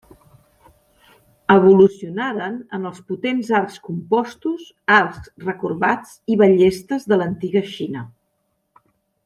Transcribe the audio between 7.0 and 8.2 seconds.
de l'antiga Xina.